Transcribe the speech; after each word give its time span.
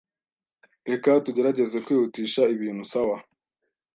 Reka 0.89 1.09
tugerageze 1.25 1.77
kwihutisha 1.85 2.41
ibintu, 2.55 2.83
sawa? 2.91 3.17